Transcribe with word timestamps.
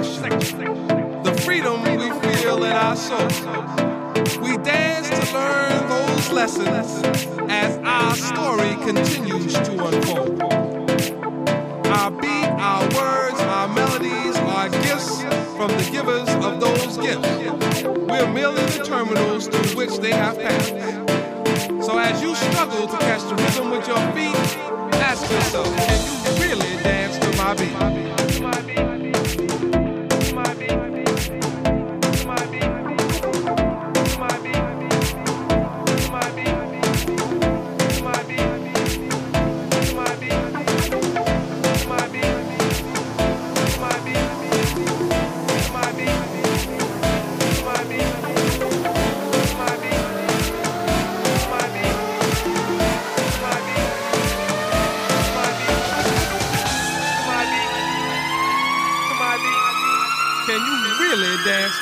section. 0.00 1.22
The 1.22 1.34
freedom 1.44 1.82
we 1.82 2.10
feel 2.20 2.64
in 2.64 2.72
our 2.72 2.96
soul. 2.96 3.28
We 4.40 4.56
dance 4.58 5.08
to 5.10 5.34
learn 5.34 5.88
those 5.88 6.30
lessons 6.30 7.04
as 7.48 7.78
our 7.84 8.14
story 8.16 8.74
continues 8.84 9.52
to 9.52 9.84
unfold. 9.84 10.42
Our 11.86 12.10
beat, 12.10 12.48
our 12.58 12.82
words, 12.94 13.40
our 13.40 13.68
melodies 13.68 14.36
are 14.36 14.68
gifts 14.70 15.22
from 15.56 15.68
the 15.68 15.88
givers 15.92 16.28
of 16.44 16.60
those 16.60 16.96
gifts. 16.96 17.82
We're 17.84 18.32
merely 18.32 18.64
the 18.66 18.84
terminals 18.84 19.46
through 19.48 19.76
which 19.76 19.98
they 19.98 20.12
have 20.12 20.38
passed. 20.38 20.74
So 21.84 21.98
as 21.98 22.22
you 22.22 22.34
struggle 22.34 22.86
to 22.86 22.98
catch 22.98 23.22
the 23.28 23.34
rhythm 23.34 23.70
with 23.70 23.86
your 23.86 24.00
feet, 24.12 24.36
ask 25.02 25.30
yourself, 25.30 25.66
can 25.76 26.00
you 26.06 26.48
really 26.48 26.82
dance 26.82 27.18
to 27.18 27.36
my 27.36 27.54
beat? 27.54 29.01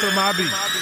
Really 0.02 0.14
dance 0.16 0.79